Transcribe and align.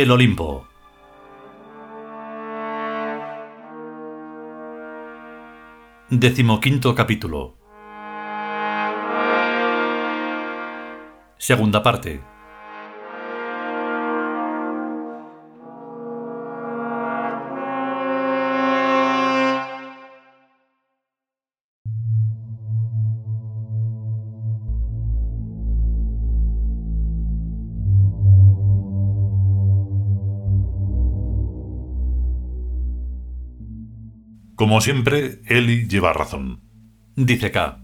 El 0.00 0.10
Olimpo. 0.12 0.66
Decimoquinto 6.08 6.94
capítulo. 6.94 7.54
Segunda 11.36 11.82
parte. 11.82 12.29
Como 34.60 34.82
siempre, 34.82 35.40
Eli 35.46 35.88
lleva 35.88 36.12
razón. 36.12 36.60
Dice 37.16 37.50
K. 37.50 37.78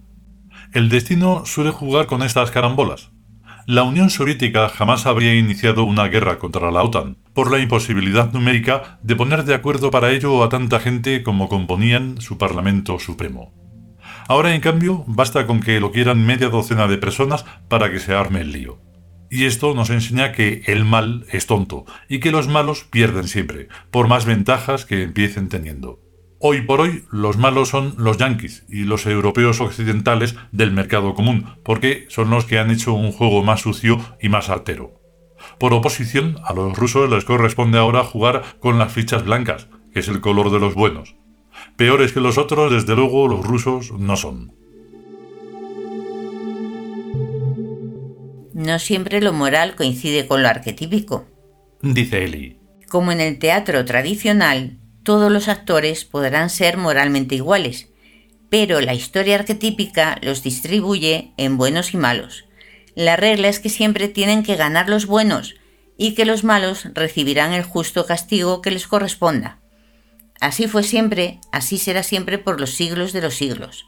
El 0.74 0.90
destino 0.90 1.46
suele 1.46 1.70
jugar 1.70 2.04
con 2.04 2.22
estas 2.22 2.50
carambolas. 2.50 3.12
La 3.64 3.82
Unión 3.82 4.10
Soviética 4.10 4.68
jamás 4.68 5.06
habría 5.06 5.34
iniciado 5.34 5.84
una 5.84 6.08
guerra 6.08 6.38
contra 6.38 6.70
la 6.70 6.82
OTAN, 6.82 7.16
por 7.32 7.50
la 7.50 7.60
imposibilidad 7.60 8.30
numérica 8.30 8.98
de 9.02 9.16
poner 9.16 9.44
de 9.44 9.54
acuerdo 9.54 9.90
para 9.90 10.10
ello 10.10 10.44
a 10.44 10.50
tanta 10.50 10.78
gente 10.78 11.22
como 11.22 11.48
componían 11.48 12.20
su 12.20 12.36
Parlamento 12.36 12.98
Supremo. 12.98 13.54
Ahora, 14.28 14.54
en 14.54 14.60
cambio, 14.60 15.02
basta 15.06 15.46
con 15.46 15.60
que 15.60 15.80
lo 15.80 15.92
quieran 15.92 16.26
media 16.26 16.50
docena 16.50 16.88
de 16.88 16.98
personas 16.98 17.46
para 17.68 17.90
que 17.90 18.00
se 18.00 18.12
arme 18.12 18.42
el 18.42 18.52
lío. 18.52 18.82
Y 19.30 19.46
esto 19.46 19.72
nos 19.72 19.88
enseña 19.88 20.32
que 20.32 20.62
el 20.66 20.84
mal 20.84 21.24
es 21.32 21.46
tonto 21.46 21.86
y 22.06 22.18
que 22.18 22.32
los 22.32 22.48
malos 22.48 22.84
pierden 22.84 23.28
siempre, 23.28 23.68
por 23.90 24.08
más 24.08 24.26
ventajas 24.26 24.84
que 24.84 25.02
empiecen 25.02 25.48
teniendo. 25.48 26.05
Hoy 26.38 26.62
por 26.62 26.80
hoy 26.80 27.04
los 27.10 27.38
malos 27.38 27.70
son 27.70 27.94
los 27.96 28.18
yanquis 28.18 28.64
y 28.68 28.84
los 28.84 29.06
europeos 29.06 29.60
occidentales 29.60 30.36
del 30.52 30.70
mercado 30.70 31.14
común, 31.14 31.46
porque 31.64 32.06
son 32.10 32.28
los 32.28 32.44
que 32.44 32.58
han 32.58 32.70
hecho 32.70 32.92
un 32.92 33.10
juego 33.10 33.42
más 33.42 33.62
sucio 33.62 33.98
y 34.20 34.28
más 34.28 34.50
altero. 34.50 35.00
Por 35.58 35.72
oposición, 35.72 36.38
a 36.44 36.52
los 36.52 36.76
rusos 36.76 37.10
les 37.10 37.24
corresponde 37.24 37.78
ahora 37.78 38.04
jugar 38.04 38.42
con 38.60 38.78
las 38.78 38.92
fichas 38.92 39.24
blancas, 39.24 39.68
que 39.92 40.00
es 40.00 40.08
el 40.08 40.20
color 40.20 40.50
de 40.50 40.60
los 40.60 40.74
buenos. 40.74 41.16
Peores 41.76 42.12
que 42.12 42.20
los 42.20 42.36
otros, 42.36 42.70
desde 42.70 42.94
luego, 42.94 43.28
los 43.28 43.46
rusos 43.46 43.92
no 43.92 44.16
son. 44.16 44.52
No 48.52 48.78
siempre 48.78 49.22
lo 49.22 49.32
moral 49.32 49.74
coincide 49.74 50.26
con 50.26 50.42
lo 50.42 50.48
arquetípico. 50.48 51.26
Dice 51.80 52.24
Eli. 52.24 52.58
Como 52.88 53.12
en 53.12 53.20
el 53.20 53.38
teatro 53.38 53.84
tradicional, 53.84 54.78
todos 55.06 55.30
los 55.30 55.46
actores 55.46 56.04
podrán 56.04 56.50
ser 56.50 56.78
moralmente 56.78 57.36
iguales, 57.36 57.86
pero 58.50 58.80
la 58.80 58.92
historia 58.92 59.36
arquetípica 59.36 60.18
los 60.20 60.42
distribuye 60.42 61.32
en 61.36 61.56
buenos 61.56 61.94
y 61.94 61.96
malos. 61.96 62.46
La 62.96 63.14
regla 63.14 63.46
es 63.46 63.60
que 63.60 63.68
siempre 63.68 64.08
tienen 64.08 64.42
que 64.42 64.56
ganar 64.56 64.88
los 64.88 65.06
buenos 65.06 65.54
y 65.96 66.14
que 66.14 66.24
los 66.24 66.42
malos 66.42 66.88
recibirán 66.92 67.52
el 67.52 67.62
justo 67.62 68.04
castigo 68.04 68.60
que 68.60 68.72
les 68.72 68.88
corresponda. 68.88 69.60
Así 70.40 70.66
fue 70.66 70.82
siempre, 70.82 71.38
así 71.52 71.78
será 71.78 72.02
siempre 72.02 72.38
por 72.38 72.58
los 72.58 72.70
siglos 72.70 73.12
de 73.12 73.22
los 73.22 73.36
siglos. 73.36 73.86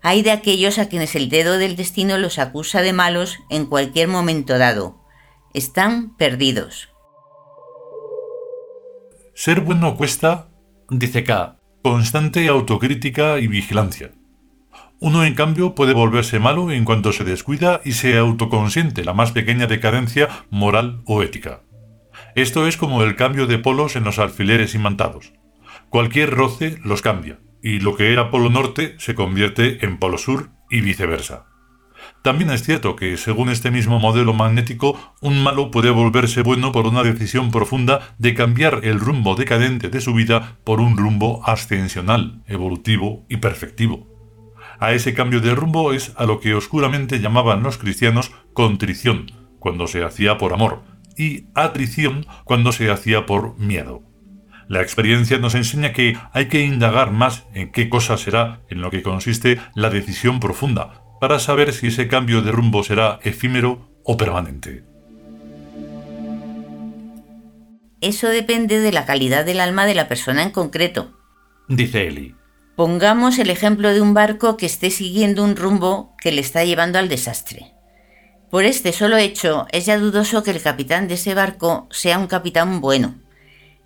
Hay 0.00 0.22
de 0.22 0.30
aquellos 0.30 0.78
a 0.78 0.88
quienes 0.88 1.14
el 1.16 1.28
dedo 1.28 1.58
del 1.58 1.76
destino 1.76 2.16
los 2.16 2.38
acusa 2.38 2.80
de 2.80 2.94
malos 2.94 3.36
en 3.50 3.66
cualquier 3.66 4.08
momento 4.08 4.56
dado. 4.56 5.04
Están 5.52 6.16
perdidos. 6.16 6.89
Ser 9.42 9.62
bueno 9.62 9.96
cuesta, 9.96 10.48
dice 10.90 11.24
K, 11.24 11.56
constante 11.82 12.46
autocrítica 12.48 13.38
y 13.38 13.46
vigilancia. 13.46 14.10
Uno, 14.98 15.24
en 15.24 15.32
cambio, 15.32 15.74
puede 15.74 15.94
volverse 15.94 16.38
malo 16.38 16.70
en 16.70 16.84
cuanto 16.84 17.10
se 17.14 17.24
descuida 17.24 17.80
y 17.82 17.92
se 17.92 18.18
autoconsiente 18.18 19.02
la 19.02 19.14
más 19.14 19.32
pequeña 19.32 19.66
decadencia 19.66 20.28
moral 20.50 21.00
o 21.06 21.22
ética. 21.22 21.62
Esto 22.34 22.66
es 22.66 22.76
como 22.76 23.02
el 23.02 23.16
cambio 23.16 23.46
de 23.46 23.56
polos 23.56 23.96
en 23.96 24.04
los 24.04 24.18
alfileres 24.18 24.74
imantados. 24.74 25.32
Cualquier 25.88 26.28
roce 26.28 26.76
los 26.84 27.00
cambia, 27.00 27.38
y 27.62 27.80
lo 27.80 27.96
que 27.96 28.12
era 28.12 28.30
polo 28.30 28.50
norte 28.50 28.94
se 28.98 29.14
convierte 29.14 29.82
en 29.86 29.96
polo 29.96 30.18
sur 30.18 30.50
y 30.68 30.82
viceversa. 30.82 31.46
También 32.22 32.50
es 32.50 32.62
cierto 32.62 32.96
que, 32.96 33.16
según 33.16 33.48
este 33.48 33.70
mismo 33.70 33.98
modelo 33.98 34.34
magnético, 34.34 35.14
un 35.20 35.42
malo 35.42 35.70
puede 35.70 35.90
volverse 35.90 36.42
bueno 36.42 36.70
por 36.70 36.86
una 36.86 37.02
decisión 37.02 37.50
profunda 37.50 38.14
de 38.18 38.34
cambiar 38.34 38.80
el 38.82 39.00
rumbo 39.00 39.36
decadente 39.36 39.88
de 39.88 40.00
su 40.00 40.12
vida 40.12 40.58
por 40.64 40.80
un 40.80 40.96
rumbo 40.96 41.42
ascensional, 41.46 42.42
evolutivo 42.46 43.24
y 43.28 43.38
perfectivo. 43.38 44.06
A 44.78 44.92
ese 44.92 45.14
cambio 45.14 45.40
de 45.40 45.54
rumbo 45.54 45.92
es 45.92 46.12
a 46.16 46.24
lo 46.24 46.40
que 46.40 46.54
oscuramente 46.54 47.20
llamaban 47.20 47.62
los 47.62 47.78
cristianos 47.78 48.32
contrición, 48.52 49.30
cuando 49.58 49.86
se 49.86 50.04
hacía 50.04 50.38
por 50.38 50.52
amor, 50.52 50.82
y 51.16 51.46
atrición 51.54 52.26
cuando 52.44 52.72
se 52.72 52.90
hacía 52.90 53.26
por 53.26 53.58
miedo. 53.58 54.02
La 54.68 54.82
experiencia 54.82 55.38
nos 55.38 55.54
enseña 55.54 55.92
que 55.92 56.16
hay 56.32 56.46
que 56.46 56.64
indagar 56.64 57.10
más 57.10 57.44
en 57.54 57.72
qué 57.72 57.88
cosa 57.88 58.16
será 58.16 58.60
en 58.68 58.80
lo 58.80 58.90
que 58.90 59.02
consiste 59.02 59.58
la 59.74 59.90
decisión 59.90 60.38
profunda, 60.38 61.02
para 61.20 61.38
saber 61.38 61.72
si 61.74 61.88
ese 61.88 62.08
cambio 62.08 62.40
de 62.40 62.50
rumbo 62.50 62.82
será 62.82 63.20
efímero 63.22 63.90
o 64.04 64.16
permanente. 64.16 64.82
Eso 68.00 68.28
depende 68.28 68.80
de 68.80 68.90
la 68.90 69.04
calidad 69.04 69.44
del 69.44 69.60
alma 69.60 69.84
de 69.84 69.94
la 69.94 70.08
persona 70.08 70.42
en 70.42 70.50
concreto. 70.50 71.12
Dice 71.68 72.08
Eli. 72.08 72.34
Pongamos 72.74 73.38
el 73.38 73.50
ejemplo 73.50 73.92
de 73.92 74.00
un 74.00 74.14
barco 74.14 74.56
que 74.56 74.64
esté 74.64 74.90
siguiendo 74.90 75.44
un 75.44 75.54
rumbo 75.54 76.16
que 76.18 76.32
le 76.32 76.40
está 76.40 76.64
llevando 76.64 76.98
al 76.98 77.10
desastre. 77.10 77.74
Por 78.50 78.64
este 78.64 78.92
solo 78.92 79.18
hecho, 79.18 79.66
es 79.70 79.84
ya 79.84 79.98
dudoso 79.98 80.42
que 80.42 80.50
el 80.50 80.62
capitán 80.62 81.06
de 81.06 81.14
ese 81.14 81.34
barco 81.34 81.86
sea 81.90 82.18
un 82.18 82.26
capitán 82.26 82.80
bueno. 82.80 83.16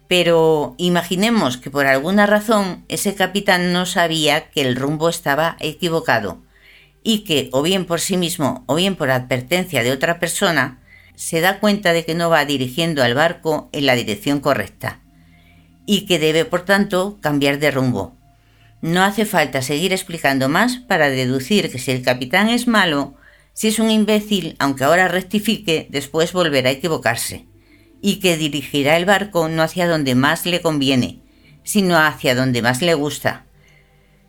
Pero 0.06 0.76
imaginemos 0.78 1.56
que 1.56 1.70
por 1.70 1.86
alguna 1.86 2.26
razón 2.26 2.84
ese 2.88 3.16
capitán 3.16 3.72
no 3.72 3.84
sabía 3.84 4.50
que 4.50 4.60
el 4.60 4.76
rumbo 4.76 5.08
estaba 5.08 5.56
equivocado 5.58 6.43
y 7.04 7.20
que, 7.20 7.50
o 7.52 7.62
bien 7.62 7.84
por 7.84 8.00
sí 8.00 8.16
mismo 8.16 8.64
o 8.66 8.74
bien 8.74 8.96
por 8.96 9.10
advertencia 9.10 9.84
de 9.84 9.92
otra 9.92 10.18
persona, 10.18 10.80
se 11.14 11.40
da 11.40 11.60
cuenta 11.60 11.92
de 11.92 12.04
que 12.04 12.16
no 12.16 12.30
va 12.30 12.44
dirigiendo 12.44 13.04
al 13.04 13.14
barco 13.14 13.68
en 13.72 13.86
la 13.86 13.94
dirección 13.94 14.40
correcta 14.40 15.00
y 15.86 16.06
que 16.06 16.18
debe, 16.18 16.44
por 16.46 16.64
tanto, 16.64 17.18
cambiar 17.20 17.58
de 17.58 17.70
rumbo. 17.70 18.16
No 18.80 19.02
hace 19.02 19.26
falta 19.26 19.62
seguir 19.62 19.92
explicando 19.92 20.48
más 20.48 20.78
para 20.78 21.10
deducir 21.10 21.70
que 21.70 21.78
si 21.78 21.90
el 21.90 22.02
capitán 22.02 22.48
es 22.48 22.66
malo, 22.66 23.14
si 23.52 23.68
es 23.68 23.78
un 23.78 23.90
imbécil, 23.90 24.56
aunque 24.58 24.84
ahora 24.84 25.08
rectifique, 25.08 25.86
después 25.90 26.32
volverá 26.32 26.70
a 26.70 26.72
equivocarse, 26.72 27.46
y 28.00 28.16
que 28.16 28.36
dirigirá 28.36 28.96
el 28.96 29.04
barco 29.04 29.48
no 29.48 29.62
hacia 29.62 29.86
donde 29.86 30.14
más 30.14 30.46
le 30.46 30.60
conviene, 30.60 31.20
sino 31.62 31.98
hacia 31.98 32.34
donde 32.34 32.62
más 32.62 32.82
le 32.82 32.94
gusta, 32.94 33.44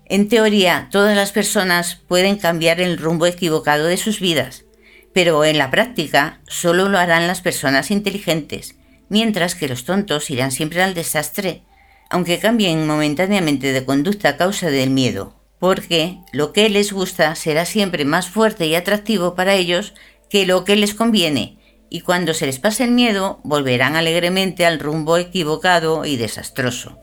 en 0.08 0.30
teoría, 0.30 0.88
todas 0.92 1.16
las 1.16 1.32
personas 1.32 1.96
pueden 2.08 2.38
cambiar 2.38 2.80
el 2.80 2.98
rumbo 2.98 3.26
equivocado 3.26 3.86
de 3.86 3.98
sus 3.98 4.20
vidas, 4.20 4.66
pero 5.14 5.44
en 5.46 5.58
la 5.58 5.72
práctica 5.72 6.42
solo 6.48 6.90
lo 6.90 7.00
harán 7.00 7.26
las 7.26 7.42
personas 7.42 7.90
inteligentes, 7.90 8.76
mientras 9.10 9.56
que 9.56 9.68
los 9.68 9.84
tontos 9.84 10.30
irán 10.30 10.52
siempre 10.52 10.84
al 10.84 10.94
desastre, 10.94 11.64
aunque 12.10 12.38
cambien 12.38 12.86
momentáneamente 12.86 13.72
de 13.72 13.84
conducta 13.86 14.30
a 14.30 14.38
causa 14.38 14.70
del 14.70 14.92
miedo, 14.92 15.36
porque 15.60 16.20
lo 16.32 16.54
que 16.54 16.70
les 16.70 16.92
gusta 16.92 17.34
será 17.36 17.66
siempre 17.66 18.06
más 18.06 18.30
fuerte 18.30 18.68
y 18.68 18.76
atractivo 18.76 19.34
para 19.34 19.56
ellos 19.56 19.94
que 20.30 20.46
lo 20.46 20.66
que 20.66 20.76
les 20.76 20.94
conviene, 20.94 21.58
y 21.90 22.02
cuando 22.02 22.34
se 22.34 22.46
les 22.46 22.60
pase 22.60 22.84
el 22.84 22.92
miedo 22.92 23.40
volverán 23.44 23.96
alegremente 23.96 24.66
al 24.66 24.80
rumbo 24.80 25.18
equivocado 25.18 26.06
y 26.06 26.18
desastroso. 26.18 27.00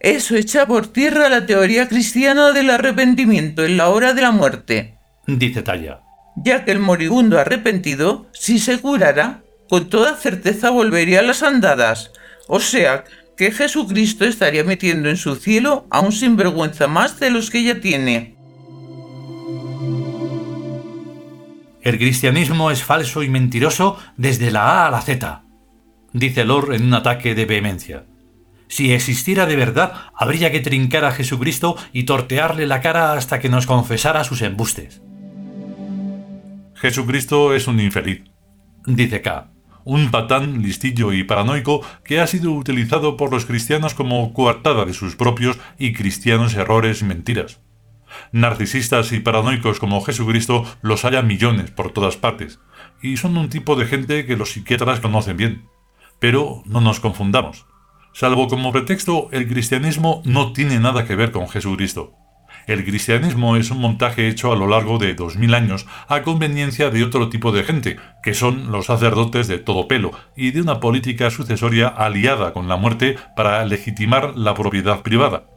Eso 0.00 0.36
echa 0.36 0.66
por 0.66 0.86
tierra 0.88 1.28
la 1.28 1.46
teoría 1.46 1.88
cristiana 1.88 2.52
del 2.52 2.70
arrepentimiento 2.70 3.64
en 3.64 3.76
la 3.76 3.88
hora 3.88 4.14
de 4.14 4.22
la 4.22 4.30
muerte. 4.30 4.98
Dice 5.26 5.62
Talla. 5.62 6.00
Ya 6.36 6.64
que 6.64 6.72
el 6.72 6.80
moribundo 6.80 7.38
arrepentido, 7.38 8.26
si 8.32 8.58
se 8.58 8.78
curara, 8.78 9.42
con 9.68 9.88
toda 9.88 10.16
certeza 10.16 10.70
volvería 10.70 11.20
a 11.20 11.22
las 11.22 11.42
andadas. 11.42 12.12
O 12.46 12.60
sea, 12.60 13.04
que 13.36 13.52
Jesucristo 13.52 14.24
estaría 14.24 14.64
metiendo 14.64 15.08
en 15.08 15.16
su 15.16 15.36
cielo 15.36 15.86
a 15.90 16.00
un 16.00 16.12
sinvergüenza 16.12 16.86
más 16.86 17.18
de 17.20 17.30
los 17.30 17.50
que 17.50 17.62
ya 17.62 17.80
tiene. 17.80 18.36
El 21.82 21.98
cristianismo 21.98 22.70
es 22.70 22.82
falso 22.82 23.22
y 23.22 23.28
mentiroso 23.28 23.96
desde 24.16 24.50
la 24.50 24.82
A 24.82 24.86
a 24.88 24.90
la 24.90 25.00
Z, 25.02 25.42
dice 26.12 26.44
Lord 26.44 26.74
en 26.74 26.84
un 26.84 26.94
ataque 26.94 27.34
de 27.34 27.44
vehemencia. 27.44 28.04
Si 28.68 28.92
existiera 28.92 29.46
de 29.46 29.56
verdad, 29.56 29.92
habría 30.14 30.50
que 30.50 30.60
trincar 30.60 31.04
a 31.04 31.12
Jesucristo 31.12 31.76
y 31.92 32.04
tortearle 32.04 32.66
la 32.66 32.80
cara 32.80 33.12
hasta 33.12 33.38
que 33.38 33.48
nos 33.48 33.66
confesara 33.66 34.24
sus 34.24 34.42
embustes. 34.42 35.02
Jesucristo 36.74 37.54
es 37.54 37.68
un 37.68 37.80
infeliz, 37.80 38.24
dice 38.84 39.22
K. 39.22 39.50
Un 39.84 40.10
patán 40.10 40.62
listillo 40.62 41.12
y 41.12 41.22
paranoico 41.22 41.80
que 42.04 42.20
ha 42.20 42.26
sido 42.26 42.52
utilizado 42.52 43.16
por 43.16 43.30
los 43.30 43.46
cristianos 43.46 43.94
como 43.94 44.34
coartada 44.34 44.84
de 44.84 44.92
sus 44.92 45.14
propios 45.14 45.58
y 45.78 45.92
cristianos 45.92 46.54
errores 46.54 47.02
y 47.02 47.04
mentiras. 47.04 47.60
Narcisistas 48.32 49.12
y 49.12 49.20
paranoicos 49.20 49.78
como 49.78 50.02
Jesucristo 50.02 50.64
los 50.82 51.04
haya 51.04 51.22
millones 51.22 51.70
por 51.70 51.92
todas 51.92 52.16
partes, 52.16 52.58
y 53.00 53.16
son 53.16 53.36
un 53.36 53.48
tipo 53.48 53.76
de 53.76 53.86
gente 53.86 54.26
que 54.26 54.36
los 54.36 54.52
psiquiatras 54.52 55.00
conocen 55.00 55.36
bien. 55.36 55.68
Pero 56.18 56.62
no 56.66 56.80
nos 56.80 56.98
confundamos. 56.98 57.66
Salvo 58.18 58.48
como 58.48 58.72
pretexto, 58.72 59.28
el 59.30 59.46
cristianismo 59.46 60.22
no 60.24 60.54
tiene 60.54 60.80
nada 60.80 61.04
que 61.04 61.14
ver 61.16 61.32
con 61.32 61.50
Jesucristo. 61.50 62.14
El 62.66 62.82
cristianismo 62.82 63.56
es 63.56 63.70
un 63.70 63.78
montaje 63.78 64.26
hecho 64.26 64.50
a 64.50 64.56
lo 64.56 64.66
largo 64.66 64.96
de 64.96 65.14
dos 65.14 65.36
mil 65.36 65.52
años 65.52 65.86
a 66.08 66.22
conveniencia 66.22 66.88
de 66.88 67.04
otro 67.04 67.28
tipo 67.28 67.52
de 67.52 67.62
gente, 67.62 67.98
que 68.22 68.32
son 68.32 68.72
los 68.72 68.86
sacerdotes 68.86 69.48
de 69.48 69.58
todo 69.58 69.86
pelo, 69.86 70.12
y 70.34 70.52
de 70.52 70.62
una 70.62 70.80
política 70.80 71.28
sucesoria 71.28 71.88
aliada 71.88 72.54
con 72.54 72.68
la 72.68 72.76
muerte 72.76 73.18
para 73.36 73.62
legitimar 73.66 74.34
la 74.34 74.54
propiedad 74.54 75.02
privada. 75.02 75.50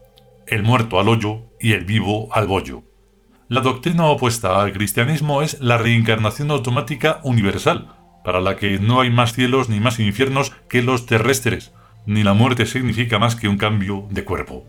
El 0.46 0.64
muerto 0.64 1.00
al 1.00 1.08
hoyo 1.08 1.54
y 1.62 1.72
el 1.72 1.86
vivo 1.86 2.28
al 2.34 2.48
bollo. 2.48 2.84
La 3.48 3.62
doctrina 3.62 4.08
opuesta 4.08 4.62
al 4.62 4.74
cristianismo 4.74 5.44
es 5.44 5.62
la 5.62 5.78
reencarnación 5.78 6.52
automática 6.52 7.22
universal, 7.24 7.96
para 8.26 8.42
la 8.42 8.58
que 8.58 8.80
no 8.80 9.00
hay 9.00 9.12
más 9.12 9.32
cielos 9.32 9.70
ni 9.70 9.80
más 9.80 9.98
infiernos 10.02 10.52
que 10.68 10.82
los 10.82 11.06
terrestres, 11.06 11.72
ni 12.10 12.24
la 12.24 12.34
muerte 12.34 12.66
significa 12.66 13.20
más 13.20 13.36
que 13.36 13.48
un 13.48 13.58
cambio 13.58 14.08
de 14.10 14.24
cuerpo. 14.24 14.66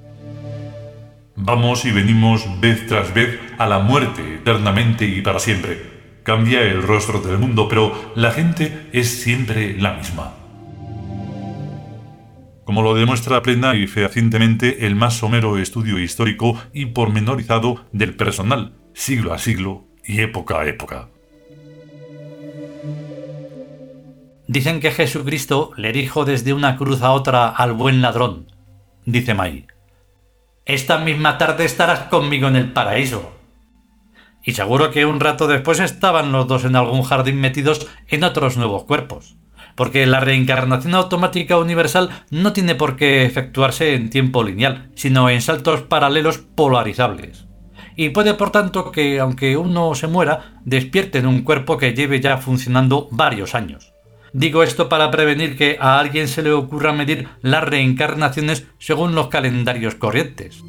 Vamos 1.36 1.86
y 1.86 1.90
venimos 1.90 2.46
vez 2.60 2.86
tras 2.86 3.14
vez 3.14 3.40
a 3.56 3.66
la 3.66 3.78
muerte 3.78 4.34
eternamente 4.34 5.06
y 5.06 5.22
para 5.22 5.38
siempre. 5.38 5.80
Cambia 6.22 6.60
el 6.60 6.82
rostro 6.82 7.18
del 7.22 7.38
mundo, 7.38 7.66
pero 7.66 8.12
la 8.14 8.30
gente 8.30 8.88
es 8.92 9.22
siempre 9.22 9.74
la 9.78 9.94
misma. 9.94 10.34
Como 12.64 12.82
lo 12.82 12.92
demuestra 12.92 13.40
plena 13.40 13.74
y 13.74 13.86
fehacientemente 13.86 14.84
el 14.84 14.94
más 14.94 15.14
somero 15.14 15.56
estudio 15.56 15.98
histórico 15.98 16.60
y 16.74 16.86
pormenorizado 16.86 17.86
del 17.90 18.16
personal, 18.16 18.74
siglo 18.92 19.32
a 19.32 19.38
siglo 19.38 19.86
y 20.04 20.20
época 20.20 20.60
a 20.60 20.66
época. 20.66 21.08
Dicen 24.52 24.80
que 24.80 24.90
Jesucristo 24.90 25.70
le 25.76 25.92
dijo 25.92 26.24
desde 26.24 26.52
una 26.52 26.76
cruz 26.76 27.02
a 27.02 27.12
otra 27.12 27.46
al 27.46 27.72
buen 27.72 28.02
ladrón, 28.02 28.50
dice 29.04 29.32
May. 29.32 29.68
Esta 30.64 30.98
misma 30.98 31.38
tarde 31.38 31.64
estarás 31.64 32.08
conmigo 32.08 32.48
en 32.48 32.56
el 32.56 32.72
paraíso. 32.72 33.30
Y 34.42 34.54
seguro 34.54 34.90
que 34.90 35.06
un 35.06 35.20
rato 35.20 35.46
después 35.46 35.78
estaban 35.78 36.32
los 36.32 36.48
dos 36.48 36.64
en 36.64 36.74
algún 36.74 37.04
jardín 37.04 37.36
metidos 37.36 37.86
en 38.08 38.24
otros 38.24 38.56
nuevos 38.56 38.82
cuerpos, 38.82 39.36
porque 39.76 40.04
la 40.04 40.18
reencarnación 40.18 40.96
automática 40.96 41.56
universal 41.56 42.10
no 42.30 42.52
tiene 42.52 42.74
por 42.74 42.96
qué 42.96 43.24
efectuarse 43.24 43.94
en 43.94 44.10
tiempo 44.10 44.42
lineal, 44.42 44.90
sino 44.96 45.30
en 45.30 45.42
saltos 45.42 45.82
paralelos 45.82 46.38
polarizables. 46.38 47.46
Y 47.94 48.08
puede 48.08 48.34
por 48.34 48.50
tanto 48.50 48.90
que, 48.90 49.20
aunque 49.20 49.56
uno 49.56 49.94
se 49.94 50.08
muera, 50.08 50.60
despierte 50.64 51.18
en 51.18 51.28
un 51.28 51.42
cuerpo 51.42 51.78
que 51.78 51.94
lleve 51.94 52.20
ya 52.20 52.36
funcionando 52.38 53.06
varios 53.12 53.54
años. 53.54 53.94
Digo 54.32 54.62
esto 54.62 54.88
para 54.88 55.10
prevenir 55.10 55.56
que 55.56 55.76
a 55.80 55.98
alguien 55.98 56.28
se 56.28 56.42
le 56.42 56.52
ocurra 56.52 56.92
medir 56.92 57.28
las 57.42 57.64
reencarnaciones 57.64 58.66
según 58.78 59.14
los 59.14 59.28
calendarios 59.28 59.96
corrientes. 59.96 60.62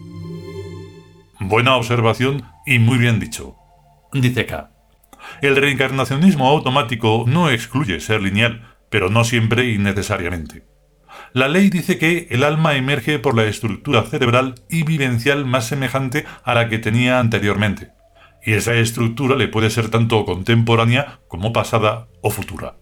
Buena 1.39 1.75
observación 1.75 2.43
y 2.65 2.79
muy 2.79 2.97
bien 2.97 3.19
dicho. 3.19 3.55
Dice 4.13 4.45
K. 4.45 4.71
El 5.41 5.55
reencarnacionismo 5.55 6.47
automático 6.47 7.25
no 7.27 7.49
excluye 7.49 7.99
ser 7.99 8.21
lineal, 8.21 8.75
pero 8.89 9.09
no 9.09 9.23
siempre 9.23 9.71
y 9.71 9.77
necesariamente. 9.77 10.65
La 11.33 11.47
ley 11.47 11.69
dice 11.69 11.97
que 11.97 12.27
el 12.31 12.43
alma 12.43 12.75
emerge 12.75 13.19
por 13.19 13.35
la 13.35 13.45
estructura 13.45 14.03
cerebral 14.03 14.55
y 14.69 14.83
vivencial 14.83 15.45
más 15.45 15.67
semejante 15.67 16.25
a 16.43 16.53
la 16.53 16.67
que 16.67 16.77
tenía 16.77 17.19
anteriormente, 17.19 17.91
y 18.45 18.53
esa 18.53 18.73
estructura 18.73 19.35
le 19.35 19.47
puede 19.47 19.69
ser 19.69 19.89
tanto 19.89 20.25
contemporánea 20.25 21.19
como 21.27 21.53
pasada 21.53 22.07
o 22.21 22.31
futura. 22.31 22.75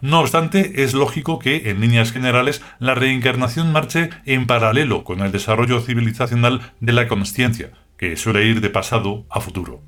No 0.00 0.20
obstante, 0.20 0.82
es 0.82 0.94
lógico 0.94 1.38
que, 1.38 1.70
en 1.70 1.80
líneas 1.80 2.12
generales, 2.12 2.62
la 2.78 2.94
reencarnación 2.94 3.72
marche 3.72 4.10
en 4.24 4.46
paralelo 4.46 5.04
con 5.04 5.20
el 5.20 5.30
desarrollo 5.30 5.80
civilizacional 5.80 6.72
de 6.80 6.92
la 6.92 7.06
consciencia, 7.06 7.72
que 7.98 8.16
suele 8.16 8.46
ir 8.46 8.60
de 8.60 8.70
pasado 8.70 9.26
a 9.28 9.40
futuro. 9.40 9.82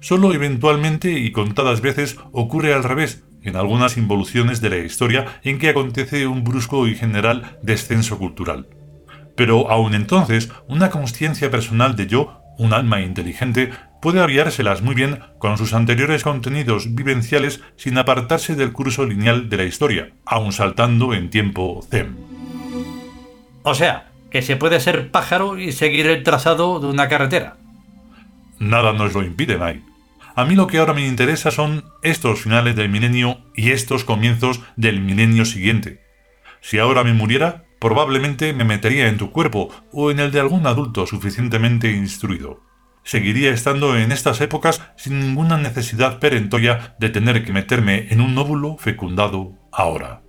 Solo 0.00 0.32
eventualmente 0.32 1.12
y 1.12 1.30
contadas 1.30 1.80
veces 1.80 2.18
ocurre 2.32 2.74
al 2.74 2.84
revés, 2.84 3.24
en 3.42 3.56
algunas 3.56 3.96
involuciones 3.96 4.60
de 4.60 4.70
la 4.70 4.78
historia 4.78 5.40
en 5.44 5.58
que 5.58 5.68
acontece 5.68 6.26
un 6.26 6.44
brusco 6.44 6.86
y 6.88 6.94
general 6.94 7.58
descenso 7.62 8.18
cultural. 8.18 8.68
Pero 9.36 9.70
aun 9.70 9.94
entonces, 9.94 10.50
una 10.66 10.90
consciencia 10.90 11.50
personal 11.50 11.94
de 11.94 12.08
yo, 12.08 12.40
un 12.58 12.72
alma 12.72 13.00
inteligente, 13.00 13.70
puede 14.00 14.20
aviárselas 14.20 14.82
muy 14.82 14.94
bien 14.94 15.20
con 15.38 15.58
sus 15.58 15.72
anteriores 15.74 16.22
contenidos 16.22 16.94
vivenciales 16.94 17.62
sin 17.76 17.98
apartarse 17.98 18.54
del 18.54 18.72
curso 18.72 19.04
lineal 19.04 19.48
de 19.48 19.56
la 19.56 19.64
historia, 19.64 20.10
aun 20.24 20.52
saltando 20.52 21.14
en 21.14 21.30
tiempo 21.30 21.80
ZEM. 21.88 22.16
O 23.62 23.74
sea, 23.74 24.12
que 24.30 24.42
se 24.42 24.56
puede 24.56 24.80
ser 24.80 25.10
pájaro 25.10 25.58
y 25.58 25.72
seguir 25.72 26.06
el 26.06 26.22
trazado 26.22 26.80
de 26.80 26.86
una 26.86 27.08
carretera. 27.08 27.56
Nada 28.58 28.92
nos 28.92 29.14
lo 29.14 29.22
impide, 29.22 29.56
Mike. 29.58 29.82
A 30.34 30.44
mí 30.44 30.54
lo 30.54 30.66
que 30.68 30.78
ahora 30.78 30.94
me 30.94 31.06
interesa 31.06 31.50
son 31.50 31.84
estos 32.02 32.40
finales 32.42 32.76
del 32.76 32.88
milenio 32.88 33.40
y 33.54 33.72
estos 33.72 34.04
comienzos 34.04 34.60
del 34.76 35.00
milenio 35.00 35.44
siguiente. 35.44 36.00
Si 36.60 36.78
ahora 36.78 37.02
me 37.02 37.12
muriera, 37.12 37.64
probablemente 37.80 38.52
me 38.52 38.64
metería 38.64 39.08
en 39.08 39.16
tu 39.16 39.32
cuerpo 39.32 39.70
o 39.92 40.10
en 40.10 40.20
el 40.20 40.30
de 40.30 40.40
algún 40.40 40.66
adulto 40.66 41.06
suficientemente 41.06 41.90
instruido 41.90 42.67
seguiría 43.08 43.52
estando 43.52 43.96
en 43.96 44.12
estas 44.12 44.38
épocas 44.42 44.82
sin 44.96 45.18
ninguna 45.18 45.56
necesidad 45.56 46.18
perentoria 46.18 46.94
de 46.98 47.08
tener 47.08 47.42
que 47.42 47.54
meterme 47.54 48.08
en 48.10 48.20
un 48.20 48.34
nóbulo 48.34 48.76
fecundado 48.76 49.54
ahora. 49.72 50.20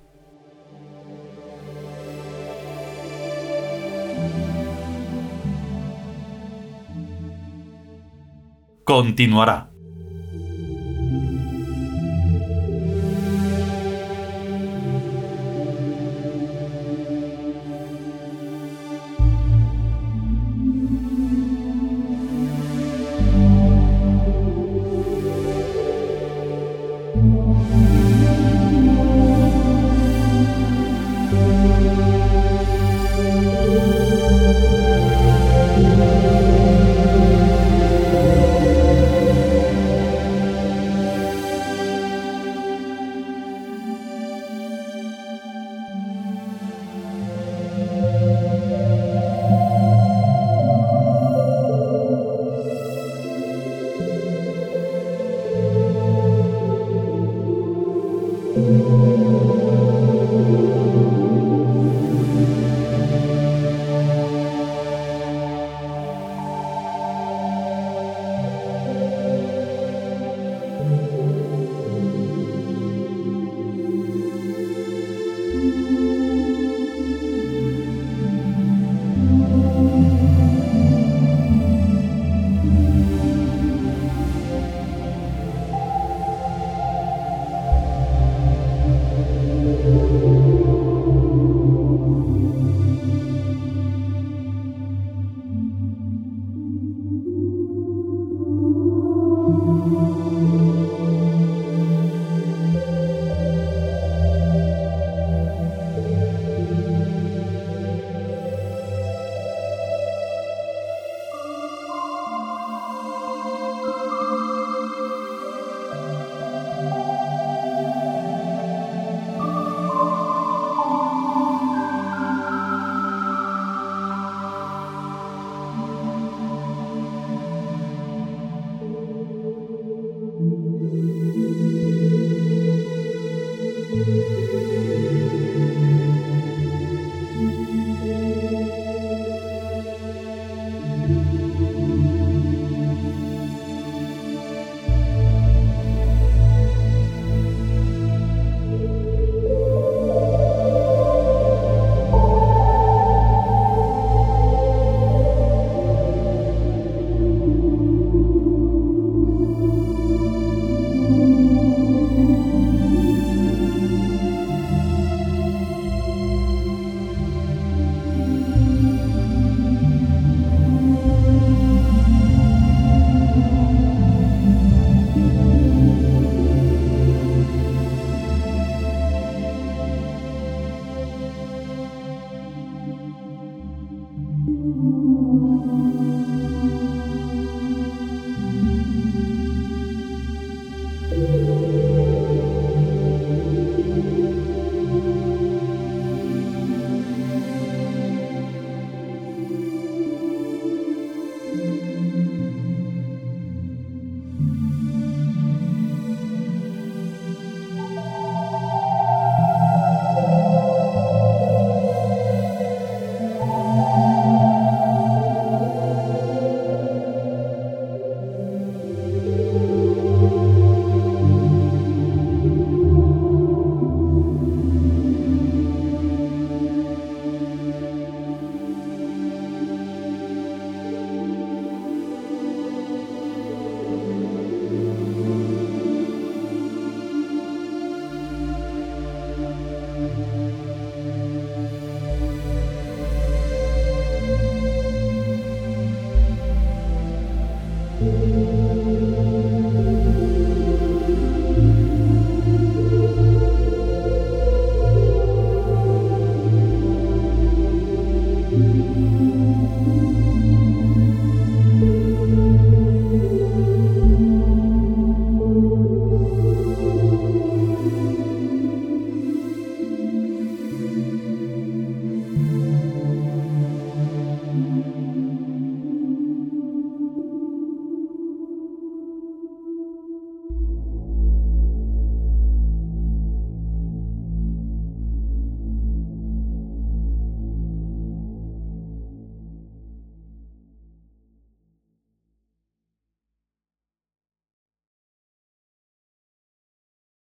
Continuará. 8.86 9.72